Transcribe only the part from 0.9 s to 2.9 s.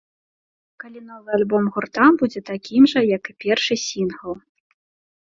новы альбом гурта будзе такім